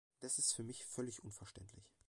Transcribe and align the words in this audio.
Das 0.19 0.39
ist 0.39 0.53
für 0.53 0.63
mich 0.63 0.83
völlig 0.83 1.23
unverständlich. 1.23 1.91